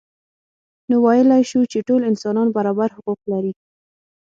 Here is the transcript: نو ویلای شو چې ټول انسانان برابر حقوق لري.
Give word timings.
نو 0.89 0.95
ویلای 1.05 1.43
شو 1.49 1.61
چې 1.71 1.79
ټول 1.87 2.01
انسانان 2.11 2.47
برابر 2.55 2.89
حقوق 2.97 3.19
لري. 3.31 3.53